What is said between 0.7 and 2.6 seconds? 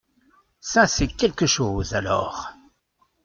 c’est quelque choses alors.